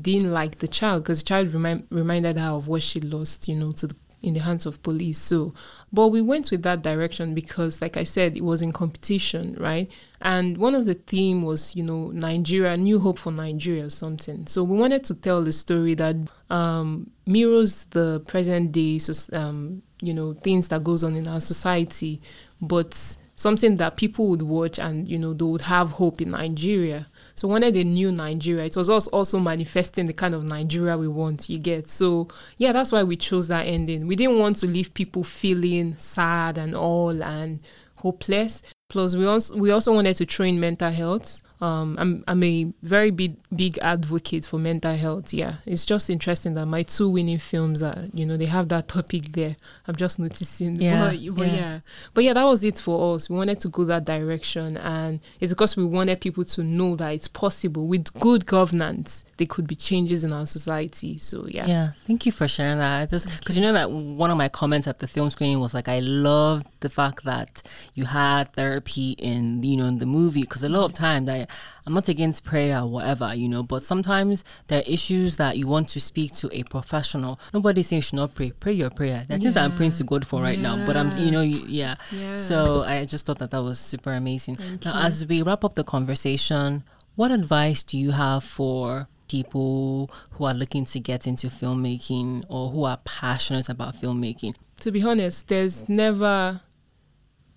[0.02, 3.56] didn't like the child because the child remind, reminded her of what she lost, you
[3.56, 5.20] know, to the, in the hands of police.
[5.20, 5.54] So,
[5.92, 9.92] but we went with that direction because, like I said, it was in competition, right?
[10.22, 14.48] And one of the theme was, you know, Nigeria, new hope for Nigeria or something.
[14.48, 16.16] So we wanted to tell the story that
[16.50, 19.00] um, mirrors the present day,
[19.34, 22.22] um, you know, things that goes on in our society
[22.64, 27.08] but something that people would watch and you know they would have hope in Nigeria.
[27.36, 28.66] So wanted a new Nigeria.
[28.66, 31.50] It was also also manifesting the kind of Nigeria we want.
[31.50, 32.72] You get so yeah.
[32.72, 34.08] That's why we chose that ending.
[34.08, 37.60] We didn't want to leave people feeling sad and all and
[37.96, 38.62] hopeless.
[38.90, 41.42] Plus, we also we also wanted to train mental health.
[41.64, 45.34] Um, I'm I'm a very big big advocate for mental health.
[45.34, 48.90] Yeah, it's just interesting that my two winning films are you know they have that
[48.90, 49.56] topic there.
[49.88, 50.82] I'm just noticing.
[50.82, 51.56] Yeah, but, but yeah.
[51.56, 51.80] yeah,
[52.14, 53.30] but yeah, that was it for us.
[53.30, 57.14] We wanted to go that direction, and it's because we wanted people to know that
[57.14, 59.24] it's possible with good governance.
[59.38, 61.18] There could be changes in our society.
[61.18, 61.92] So yeah, yeah.
[62.06, 63.10] Thank you for sharing that.
[63.10, 66.00] Because you know that one of my comments at the film screening was like, I
[66.00, 70.68] love the fact that you had therapy in you know in the movie because a
[70.68, 71.48] lot of times I
[71.86, 75.68] I'm not against prayer or whatever, you know, but sometimes there are issues that you
[75.68, 77.40] want to speak to a professional.
[77.54, 78.52] Nobody's saying you should not pray.
[78.52, 79.26] Pray your prayer.
[79.28, 79.44] That yeah.
[79.44, 80.76] things that I'm praying to God for right yeah.
[80.76, 80.86] now.
[80.86, 81.96] But I'm, you know, you, yeah.
[82.12, 82.38] yeah.
[82.38, 84.56] So I just thought that that was super amazing.
[84.56, 85.06] Thank now, you.
[85.06, 86.84] as we wrap up the conversation,
[87.16, 92.70] what advice do you have for people who are looking to get into filmmaking or
[92.70, 94.56] who are passionate about filmmaking?
[94.82, 96.62] To be honest, there's never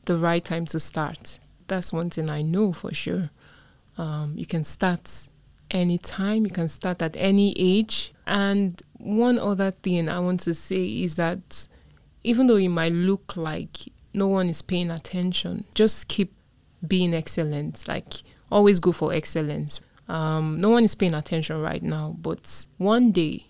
[0.07, 1.39] the right time to start.
[1.67, 3.31] That's one thing I know for sure.
[3.99, 5.29] Um, you can start
[5.71, 8.13] anytime, you can start at any age.
[8.27, 11.69] And one other thing I want to say is that
[12.23, 13.79] even though it might look like
[14.13, 16.33] no one is paying attention, just keep
[16.87, 17.87] being excellent.
[17.87, 18.15] Like,
[18.51, 19.81] always go for excellence.
[20.09, 23.47] Um, no one is paying attention right now, but one day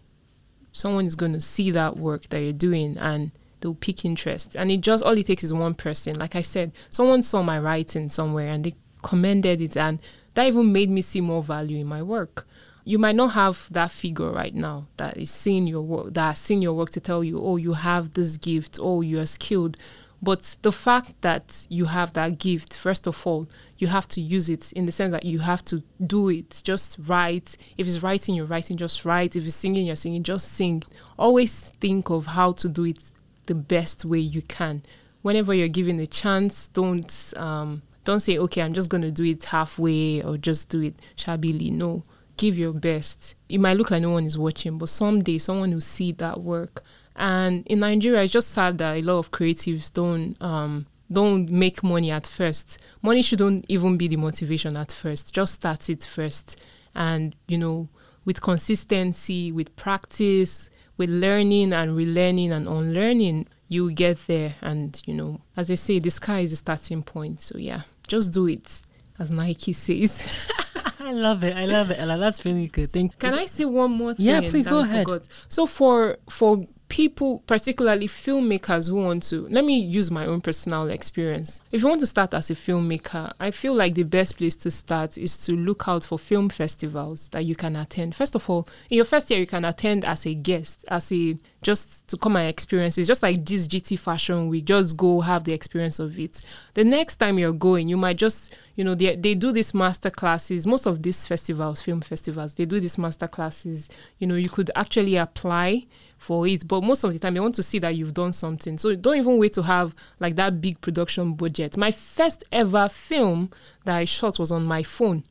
[0.73, 4.55] someone is going to see that work that you're doing and they'll pick interest.
[4.57, 6.19] And it just all it takes is one person.
[6.19, 9.99] Like I said, someone saw my writing somewhere and they commended it and
[10.37, 12.47] that even made me see more value in my work.
[12.85, 16.39] You might not have that figure right now that is seeing your work, that has
[16.39, 19.79] seen your work to tell you, oh, you have this gift, oh, you are skilled.
[20.23, 24.51] But the fact that you have that gift, first of all, you have to use
[24.51, 26.61] it in the sense that you have to do it.
[26.65, 27.57] Just write.
[27.79, 29.37] If it's writing, you're writing, just write.
[29.37, 30.83] If it's singing, you're singing, just sing.
[31.19, 33.03] Always think of how to do it
[33.47, 34.83] the best way you can.
[35.23, 39.25] Whenever you're given a chance, don't um, don't say, okay, I'm just going to do
[39.25, 41.71] it halfway or just do it shabbily.
[41.71, 42.05] No,
[42.37, 43.35] give your best.
[43.49, 46.85] It might look like no one is watching, but someday someone will see that work.
[47.17, 51.83] And in Nigeria, it's just sad that a lot of creatives don't um, don't make
[51.83, 52.79] money at first.
[53.03, 55.35] Money shouldn't even be the motivation at first.
[55.35, 56.61] Just start it first,
[56.95, 57.89] and you know,
[58.25, 64.55] with consistency, with practice, with learning and relearning and unlearning, you get there.
[64.61, 67.41] And you know, as I say, the sky is the starting point.
[67.41, 68.83] So yeah just do it,
[69.19, 70.51] as Nike says.
[71.01, 71.57] I love it.
[71.57, 72.19] I love it, Ella.
[72.19, 72.93] That's really good.
[72.93, 73.19] Thank you.
[73.19, 74.27] Can I say one more thing?
[74.27, 75.05] Yeah, please go ahead.
[75.05, 75.29] Forgot?
[75.49, 80.89] So for for people, particularly filmmakers who want to, let me use my own personal
[80.89, 81.61] experience.
[81.73, 84.71] If you want to start as a filmmaker, I feel like the best place to
[84.71, 88.15] start is to look out for film festivals that you can attend.
[88.15, 91.37] First of all, in your first year, you can attend as a guest, as a
[91.67, 93.07] just to come and experience it.
[93.07, 96.41] Just like this GT Fashion Week, just go have the experience of it.
[96.75, 100.09] The next time you're going, you might just, you know, they, they do these master
[100.09, 100.65] classes.
[100.65, 103.89] Most of these festivals, film festivals, they do these master classes.
[104.21, 105.87] You know, you could actually apply
[106.19, 106.69] for it.
[106.69, 108.79] But most of the time, they want to see that you've done something.
[108.79, 111.77] So don't even wait to have like that big production budget.
[111.77, 113.51] My first ever film
[113.85, 115.25] that I shot was on my phone.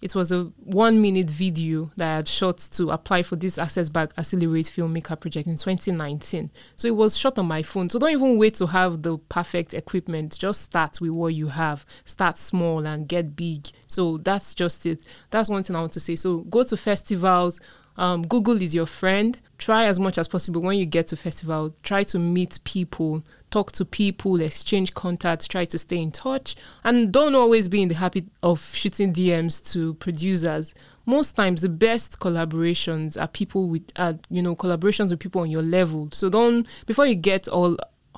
[0.00, 3.88] It was a one minute video that I had shot to apply for this Access
[3.88, 6.50] Bank Accelerate Filmmaker project in 2019.
[6.76, 7.90] So it was shot on my phone.
[7.90, 10.38] So don't even wait to have the perfect equipment.
[10.38, 11.84] Just start with what you have.
[12.04, 13.68] Start small and get big.
[13.88, 15.02] So that's just it.
[15.30, 16.14] That's one thing I want to say.
[16.14, 17.60] So go to festivals,
[17.98, 19.38] um, Google is your friend.
[19.58, 21.74] Try as much as possible when you get to festival.
[21.82, 25.46] Try to meet people, talk to people, exchange contacts.
[25.46, 29.72] Try to stay in touch, and don't always be in the habit of shooting DMs
[29.72, 30.74] to producers.
[31.06, 35.50] Most times, the best collaborations are people with, uh, you know, collaborations with people on
[35.50, 36.08] your level.
[36.12, 37.76] So don't before you get all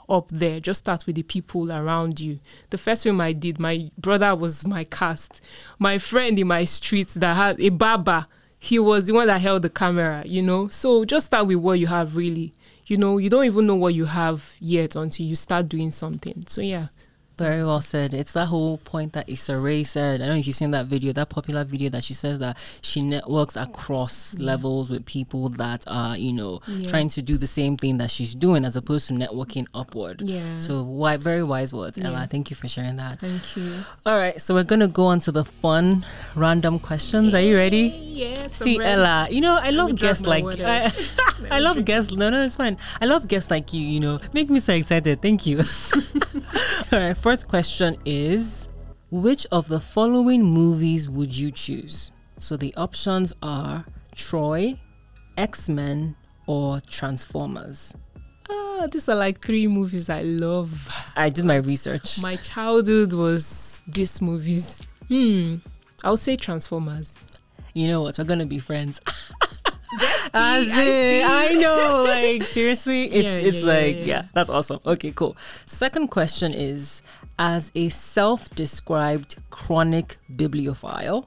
[0.08, 0.58] up there.
[0.58, 2.40] Just start with the people around you.
[2.70, 5.40] The first film I did, my brother was my cast.
[5.78, 8.26] My friend in my street that had a barber
[8.62, 10.68] he was the one that held the camera, you know.
[10.68, 12.52] So just start with what you have really.
[12.90, 16.42] You know, you don't even know what you have yet until you start doing something.
[16.48, 16.88] So yeah.
[17.40, 18.12] Very well said.
[18.12, 20.20] It's that whole point that Issa Rae said.
[20.20, 22.58] I don't know if you've seen that video, that popular video that she says that
[22.82, 24.44] she networks across yeah.
[24.44, 26.86] levels with people that are, you know, yeah.
[26.86, 30.20] trying to do the same thing that she's doing as opposed to networking upward.
[30.20, 30.58] Yeah.
[30.58, 32.08] So why very wise words, yeah.
[32.08, 32.26] Ella.
[32.30, 33.20] Thank you for sharing that.
[33.20, 33.72] Thank you.
[34.04, 34.38] All right.
[34.38, 37.32] So we're gonna go on to the fun random questions.
[37.32, 37.86] Are you ready?
[38.20, 38.52] Yes.
[38.52, 40.92] See, Ella, you know, I love guests like I,
[41.50, 42.12] I love guests.
[42.12, 42.76] No, no, it's fine.
[43.00, 43.80] I love guests like you.
[43.80, 45.22] You know, make me so excited.
[45.22, 45.58] Thank you.
[46.92, 47.16] All right.
[47.30, 48.68] First question is
[49.12, 52.10] Which of the following movies would you choose?
[52.38, 53.84] So the options are
[54.16, 54.74] Troy,
[55.36, 56.16] X Men,
[56.48, 57.94] or Transformers.
[58.50, 60.88] Ah, these are like three movies I love.
[61.14, 62.20] I did my research.
[62.20, 64.82] My childhood was these movies.
[65.06, 65.56] Hmm.
[66.02, 67.14] I'll say Transformers.
[67.74, 68.18] You know what?
[68.18, 69.00] We're gonna be friends.
[70.32, 74.22] As I, I know, like seriously, it's Yeah, it's yeah, like yeah, yeah.
[74.32, 74.78] that's awesome.
[74.86, 75.36] Okay, cool.
[75.66, 77.02] Second question is:
[77.42, 81.26] As a self-described chronic bibliophile,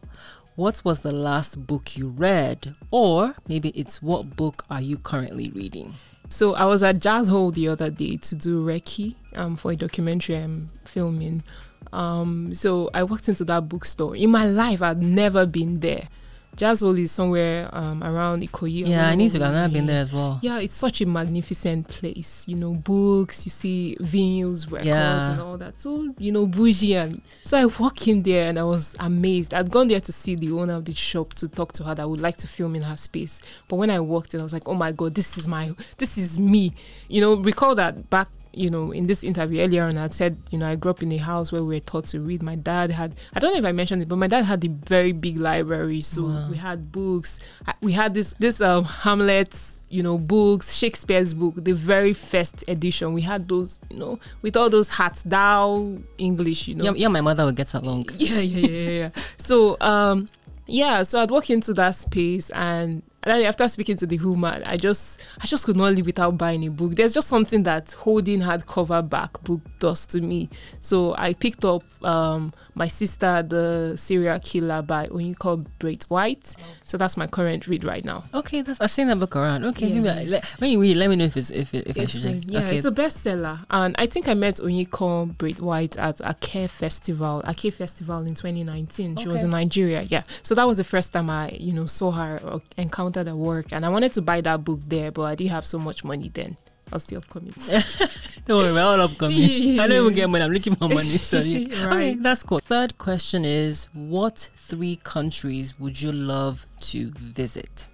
[0.55, 5.49] what was the last book you read, or maybe it's what book are you currently
[5.55, 5.95] reading?
[6.29, 10.35] So I was at Jazzhole the other day to do recce um, for a documentary
[10.35, 11.43] I'm filming.
[11.91, 14.15] Um, so I walked into that bookstore.
[14.15, 16.09] In my life, I'd never been there.
[16.55, 18.87] Jazzhole is somewhere um, around Ikoyi.
[18.87, 19.45] Yeah, I need to go.
[19.45, 20.39] And I've been there as well.
[20.43, 22.45] Yeah, it's such a magnificent place.
[22.47, 25.31] You know, books, you see vinyls, records, Yeah.
[25.31, 25.79] and all that.
[25.79, 26.93] So, you know, bougie.
[26.95, 29.53] And so I walk in there and I was amazed.
[29.53, 32.03] I'd gone there to see the owner of the shop to talk to her that
[32.03, 33.41] I would like to film in her space.
[33.67, 36.17] But when I walked in, I was like, oh my God, this is my, this
[36.17, 36.71] is me.
[37.09, 38.27] You know, recall that back.
[38.53, 41.11] You know, in this interview earlier on, I said, you know, I grew up in
[41.11, 42.43] a house where we were taught to read.
[42.43, 44.69] My dad had, I don't know if I mentioned it, but my dad had a
[44.69, 46.01] very big library.
[46.01, 46.47] So Wow.
[46.51, 47.39] we had books.
[47.81, 53.13] We had this, this um, Hamlet's you know, books, Shakespeare's book, the very first edition.
[53.13, 56.85] We had those, you know, with all those hats, thou English, you know.
[56.85, 58.09] Yeah, yeah, my mother would get along.
[58.17, 59.09] Yeah, yeah, yeah, yeah.
[59.37, 60.29] so, um,
[60.65, 64.63] yeah, so I'd walk into that space and and then after speaking to the woman,
[64.65, 66.95] I just I just could not live without buying a book.
[66.95, 70.49] There's just something that holding hardcover back book does to me.
[70.81, 76.55] So I picked up um, my sister, the serial killer by Onyeko Braith White.
[76.85, 78.23] So that's my current read right now.
[78.33, 79.63] Okay, that's I've seen that book around.
[79.65, 80.15] Okay, Yeah.
[80.19, 82.43] I, let, when you read, let me know if it's if it, if I should.
[82.45, 83.63] Yeah, okay, it's a bestseller.
[83.69, 89.15] And I think I met Oyinkan Braithwaite at Ake Festival, Ake Festival in 2019.
[89.17, 90.01] She was in Nigeria.
[90.01, 90.23] Yeah.
[90.41, 93.71] So that was the first time I, you know, saw her or encountered her work.
[93.71, 96.29] And I wanted to buy that book there, but I didn't have so much money
[96.33, 96.55] then.
[96.91, 97.53] I was still upcoming.
[98.45, 99.37] Don't worry, we're all upcoming.
[99.39, 99.81] Yeah.
[99.83, 100.43] I don't even get money.
[100.43, 101.17] I'm looking for money.
[101.17, 101.67] So yeah.
[101.73, 102.21] Okay, Right.
[102.21, 102.59] that's cool.
[102.59, 107.87] Third question is: What three countries would you love to visit?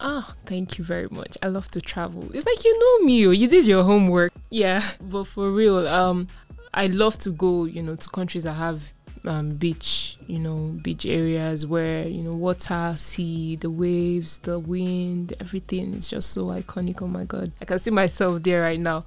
[0.00, 1.36] Ah, thank you very much.
[1.42, 2.30] I love to travel.
[2.32, 4.32] It's like you know me, oh, you did your homework.
[4.50, 6.28] Yeah, but for real, um,
[6.72, 8.92] I love to go, you know, to countries that have
[9.26, 15.34] um, beach, you know, beach areas where you know water, sea, the waves, the wind,
[15.40, 17.02] everything is just so iconic.
[17.02, 19.04] Oh my god, I can see myself there right now.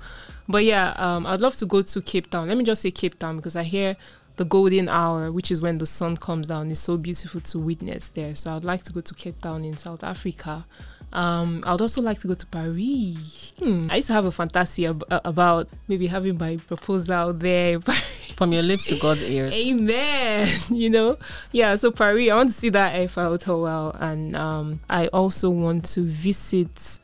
[0.47, 2.47] But yeah, um, I'd love to go to Cape Town.
[2.47, 3.95] Let me just say Cape Town because I hear
[4.39, 8.07] the golden hour, which is when the sun comes down, is so beautiful to witness
[8.07, 8.33] there.
[8.35, 10.65] So I'd like to go to Cape Town in South Africa.
[11.11, 13.53] Um, I'd also like to go to Paris.
[13.59, 13.91] Hmm.
[13.91, 17.81] I used to have a fantasy ab- about maybe having my proposal there.
[18.37, 19.53] From your lips to God's ears.
[19.53, 20.47] Amen.
[20.69, 21.17] You know,
[21.51, 21.75] yeah.
[21.75, 26.01] So Paris, I want to see that Eiffel Tower, and um, I also want to
[26.01, 26.99] visit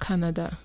[0.00, 0.58] Canada.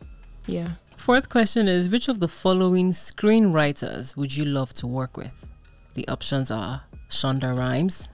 [0.48, 0.70] Yeah.
[0.98, 5.55] Fourth question is: Which of the following screenwriters would you love to work with?
[5.96, 8.10] The options are Shonda Rhimes,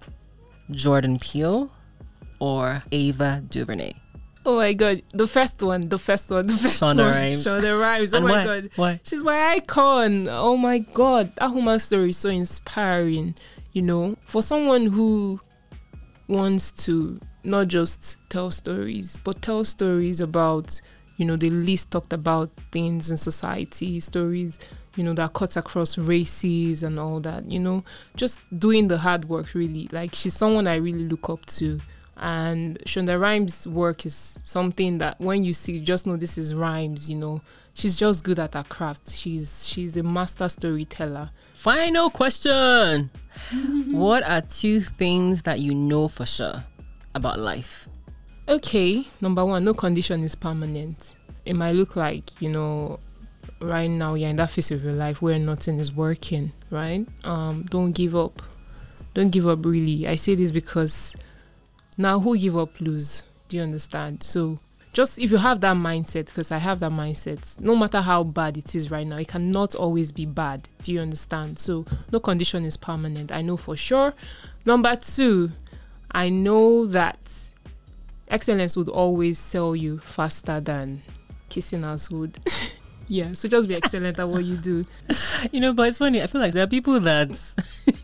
[0.69, 1.71] Jordan Peele,
[2.39, 3.93] or Ava DuVernay.
[4.43, 7.11] Oh my god, the first one, the first one, the first Shonda one.
[7.13, 7.43] Rhimes.
[7.45, 8.13] Shonda Rhimes.
[8.13, 8.43] Oh And my why?
[8.45, 8.69] god.
[8.75, 8.99] Why?
[9.03, 10.27] She's my icon.
[10.29, 11.31] Oh my god.
[11.35, 13.35] That woman story is so inspiring.
[13.73, 15.39] You know, for someone who
[16.27, 20.79] wants to not just tell stories, but tell stories about,
[21.17, 24.59] you know, the least talked about things in society, stories,
[24.95, 27.83] you know, that cuts across races and all that, you know,
[28.15, 29.87] just doing the hard work really.
[29.91, 31.79] Like she's someone I really look up to.
[32.17, 37.09] And Shonda Rhimes' work is something that when you see, just know this is Rhimes,
[37.09, 37.41] you know.
[37.73, 39.11] She's just good at her craft.
[39.11, 41.31] She's she's a master storyteller.
[41.53, 43.09] Final question.
[43.91, 46.63] what are two things that you know for sure
[47.15, 47.87] about life?
[48.47, 51.15] Okay, number one, no condition is permanent.
[51.45, 52.99] It might look like, you know,
[53.61, 57.07] right now you're in that phase of your life where nothing is working, right?
[57.23, 58.41] Um, don't give up.
[59.13, 60.07] Don't give up really.
[60.07, 61.15] I say this because
[61.97, 63.23] now who give up lose.
[63.49, 64.23] Do you understand?
[64.23, 64.59] So
[64.93, 68.57] just if you have that mindset, because I have that mindset, no matter how bad
[68.57, 70.67] it is right now, it cannot always be bad.
[70.81, 71.59] Do you understand?
[71.59, 73.31] So no condition is permanent.
[73.31, 74.13] I know for sure.
[74.65, 75.49] Number two,
[76.11, 77.19] I know that
[78.27, 81.01] excellence would always sell you faster than
[81.49, 82.39] kissing us would.
[83.11, 84.85] yeah, so just be excellent at what you do.
[85.51, 86.21] You know, but it's funny.
[86.21, 87.29] I feel like there are people that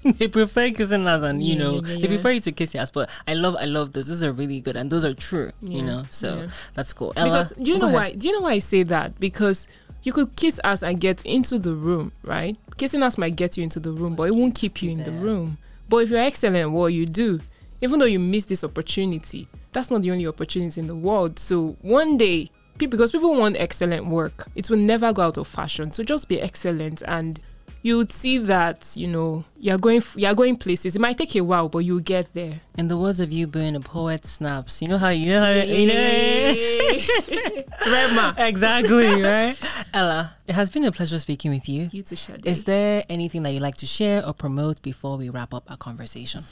[0.20, 2.92] they prefer kissing us, and you Yeah, know, yeah, they prefer you to kiss us.
[2.92, 4.08] But I love, I love those.
[4.08, 5.52] Those are really good, and those are true.
[5.62, 6.48] You know, so yeah.
[6.74, 7.14] that's cool.
[7.16, 8.12] Ella, because do you know why?
[8.14, 9.18] Do you know why I say that?
[9.20, 9.68] Because
[10.04, 12.56] You could kiss us and get into the room, right?
[12.78, 15.12] Kissing us might get you into the room, but it won't keep you in the
[15.12, 15.58] room.
[15.90, 17.42] But if you're excellent at what you do,
[17.82, 21.40] even though you miss this opportunity, that's not the only opportunity in the world.
[21.40, 22.50] So one day,
[22.86, 25.92] because people want excellent work, it will never go out of fashion.
[25.92, 27.40] So just be excellent and
[27.88, 30.96] you would see that you know you're going you're going places.
[30.96, 32.56] It might take a while, but you'll get there.
[32.78, 34.82] In the words of you being a poet, snaps.
[34.82, 36.54] You know how you know how you know.
[37.92, 38.36] Rema.
[38.38, 39.56] exactly right.
[39.94, 41.90] Ella, it has been a pleasure speaking with you.
[41.92, 42.46] You too, Shade.
[42.46, 45.78] Is there anything that you'd like to share or promote before we wrap up our
[45.78, 46.44] conversation?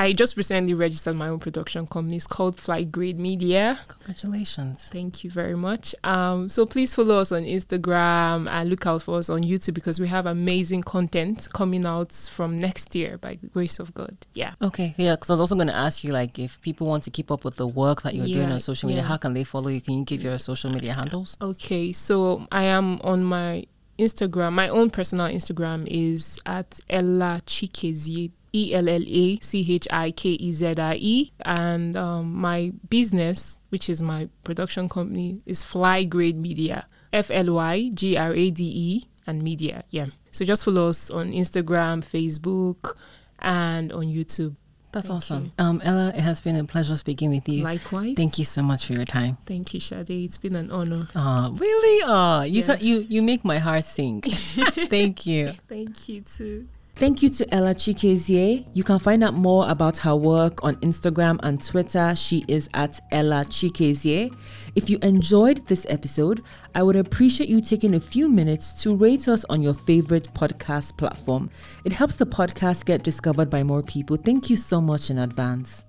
[0.00, 2.16] I just recently registered my own production company.
[2.16, 3.78] It's called Fly Grade Media.
[3.86, 4.88] Congratulations.
[4.88, 5.94] Thank you very much.
[6.04, 10.00] Um, so please follow us on Instagram and look out for us on YouTube because
[10.00, 14.16] we have amazing content coming out from next year by the grace of God.
[14.32, 14.52] Yeah.
[14.62, 14.94] Okay.
[14.96, 15.16] Yeah.
[15.16, 17.44] Because I was also going to ask you, like, if people want to keep up
[17.44, 19.08] with the work that you're yeah, doing on social media, yeah.
[19.08, 19.82] how can they follow you?
[19.82, 21.36] Can you give your social media handles?
[21.42, 21.92] Okay.
[21.92, 23.66] So I am on my
[23.98, 24.54] Instagram.
[24.54, 30.10] My own personal Instagram is at Ella Chikezie E L L A C H I
[30.10, 31.32] K E Z I E.
[31.44, 36.86] And um, my business, which is my production company, is Fly Grade Media.
[37.12, 39.84] F L Y G R A D E and media.
[39.90, 40.06] Yeah.
[40.32, 42.96] So just follow us on Instagram, Facebook,
[43.38, 44.56] and on YouTube.
[44.92, 45.52] That's Thank awesome.
[45.56, 47.62] Um, Ella, it has been a pleasure speaking with you.
[47.62, 48.14] Likewise.
[48.16, 49.38] Thank you so much for your time.
[49.46, 50.10] Thank you, Shade.
[50.10, 51.06] It's been an honor.
[51.14, 52.02] Oh, really?
[52.04, 52.76] Oh, you, yeah.
[52.80, 54.20] you, you make my heart sing.
[54.22, 55.52] Thank you.
[55.68, 56.66] Thank you, too.
[56.96, 58.66] Thank you to Ella Chikezie.
[58.74, 62.14] You can find out more about her work on Instagram and Twitter.
[62.14, 64.30] She is at Ella Chikezie.
[64.76, 66.42] If you enjoyed this episode,
[66.74, 70.98] I would appreciate you taking a few minutes to rate us on your favorite podcast
[70.98, 71.48] platform.
[71.86, 74.16] It helps the podcast get discovered by more people.
[74.16, 75.86] Thank you so much in advance.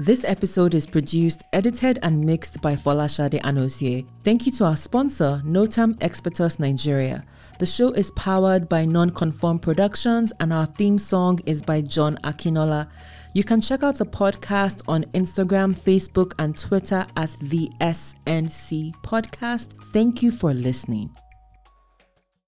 [0.00, 4.06] This episode is produced, edited, and mixed by Folashade Anozie.
[4.22, 7.24] Thank you to our sponsor, Notam Expertus Nigeria.
[7.58, 12.88] The show is powered by Nonconform Productions, and our theme song is by John Akinola.
[13.34, 19.72] You can check out the podcast on Instagram, Facebook, and Twitter at the SNC Podcast.
[19.92, 21.10] Thank you for listening.